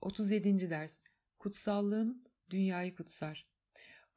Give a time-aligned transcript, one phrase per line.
[0.00, 0.70] 37.
[0.70, 0.98] ders
[1.38, 3.46] Kutsallığım dünyayı kutsar.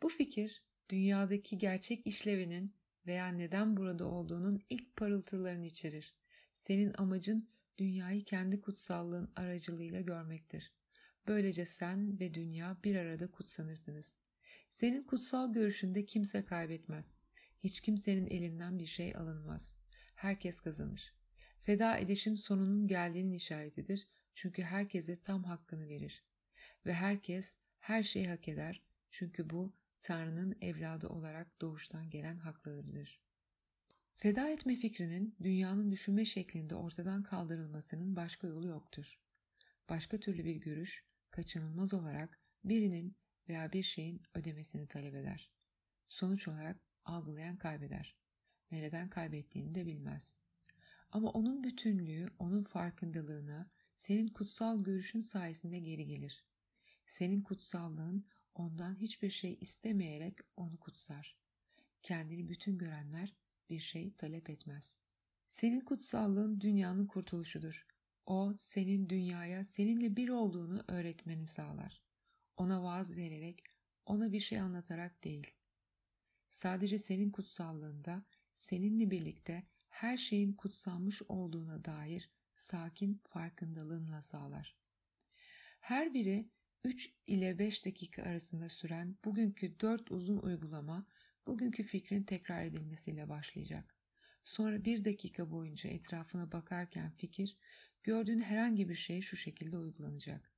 [0.01, 2.73] Bu fikir dünyadaki gerçek işlevinin
[3.07, 6.13] veya neden burada olduğunun ilk parıltılarını içerir.
[6.53, 10.71] Senin amacın dünyayı kendi kutsallığın aracılığıyla görmektir.
[11.27, 14.17] Böylece sen ve dünya bir arada kutsanırsınız.
[14.69, 17.15] Senin kutsal görüşünde kimse kaybetmez.
[17.63, 19.75] Hiç kimsenin elinden bir şey alınmaz.
[20.15, 21.13] Herkes kazanır.
[21.61, 24.07] Feda edişin sonunun geldiğinin işaretidir.
[24.35, 26.23] Çünkü herkese tam hakkını verir.
[26.85, 28.81] Ve herkes her şeyi hak eder.
[29.11, 33.21] Çünkü bu Tanrı'nın evladı olarak doğuştan gelen haklarıdır.
[34.17, 39.19] Feda etme fikrinin dünyanın düşünme şeklinde ortadan kaldırılmasının başka yolu yoktur.
[39.89, 43.15] Başka türlü bir görüş kaçınılmaz olarak birinin
[43.49, 45.51] veya bir şeyin ödemesini talep eder.
[46.07, 48.17] Sonuç olarak algılayan kaybeder
[48.71, 50.37] ve neden kaybettiğini de bilmez.
[51.11, 56.45] Ama onun bütünlüğü onun farkındalığına senin kutsal görüşün sayesinde geri gelir.
[57.05, 58.25] Senin kutsallığın
[58.55, 61.37] ondan hiçbir şey istemeyerek onu kutsar.
[62.03, 63.33] Kendini bütün görenler
[63.69, 64.99] bir şey talep etmez.
[65.49, 67.87] Senin kutsallığın dünyanın kurtuluşudur.
[68.25, 72.03] O senin dünyaya seninle bir olduğunu öğretmeni sağlar.
[72.57, 73.63] Ona vaaz vererek,
[74.05, 75.51] ona bir şey anlatarak değil.
[76.49, 82.29] Sadece senin kutsallığında seninle birlikte her şeyin kutsanmış olduğuna dair
[82.63, 84.75] sakin farkındalığınla sağlar.
[85.79, 86.49] Her biri
[86.83, 91.05] 3 ile 5 dakika arasında süren bugünkü 4 uzun uygulama
[91.47, 93.95] bugünkü fikrin tekrar edilmesiyle başlayacak.
[94.43, 97.57] Sonra bir dakika boyunca etrafına bakarken fikir,
[98.03, 100.51] gördüğün herhangi bir şey şu şekilde uygulanacak.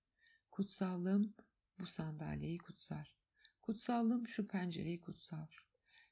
[0.51, 1.33] Kutsallığım
[1.79, 3.15] bu sandalyeyi kutsar.
[3.61, 5.65] Kutsallığım şu pencereyi kutsar.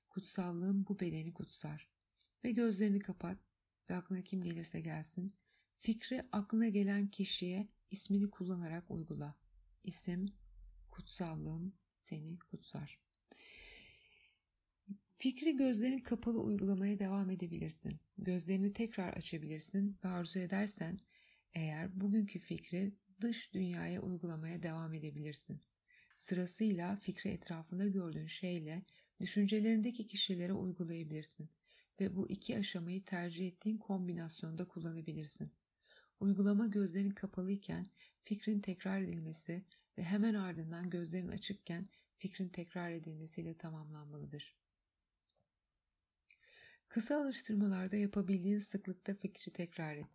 [0.09, 1.89] Kutsallığım bu bedeni kutsar.
[2.43, 3.51] Ve gözlerini kapat
[3.89, 5.35] ve aklına kim gelirse gelsin.
[5.83, 9.35] Fikri aklına gelen kişiye ismini kullanarak uygula.
[9.83, 10.25] İsim,
[10.91, 12.99] kutsallığım seni kutsar.
[15.17, 17.99] Fikri gözlerin kapalı uygulamaya devam edebilirsin.
[18.17, 20.99] Gözlerini tekrar açabilirsin ve arzu edersen
[21.53, 25.61] eğer bugünkü fikri dış dünyaya uygulamaya devam edebilirsin.
[26.15, 28.83] Sırasıyla fikri etrafında gördüğün şeyle
[29.21, 31.49] düşüncelerindeki kişilere uygulayabilirsin
[31.99, 35.51] ve bu iki aşamayı tercih ettiğin kombinasyonda kullanabilirsin.
[36.19, 37.87] Uygulama gözlerin kapalıyken
[38.23, 39.63] fikrin tekrar edilmesi
[39.97, 44.57] ve hemen ardından gözlerin açıkken fikrin tekrar edilmesiyle tamamlanmalıdır.
[46.87, 50.07] Kısa alıştırmalarda yapabildiğin sıklıkta fikri tekrar et.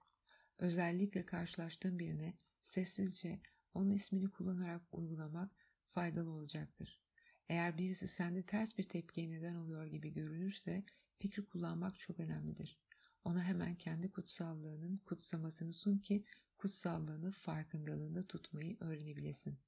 [0.58, 3.40] Özellikle karşılaştığın birine sessizce
[3.74, 5.50] onun ismini kullanarak uygulamak
[5.90, 7.00] faydalı olacaktır.
[7.48, 10.84] Eğer birisi sende ters bir tepkiye neden oluyor gibi görünürse
[11.18, 12.78] fikri kullanmak çok önemlidir.
[13.24, 16.24] Ona hemen kendi kutsallığının kutsamasını sun ki
[16.58, 19.58] kutsallığını farkındalığında tutmayı öğrenebilesin.